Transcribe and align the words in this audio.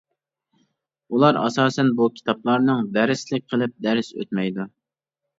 ئۇلار 1.17 1.35
ئاساسەن 1.41 1.91
بۇ 1.99 2.07
كىتابلارنىڭ 2.15 2.81
دەرسلىك 2.95 3.45
قىلىپ 3.53 3.75
دەرس 3.89 4.09
ئۆتمەيدۇ. 4.15 4.65